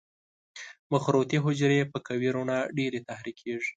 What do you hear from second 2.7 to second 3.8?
ډېرې تحریکېږي.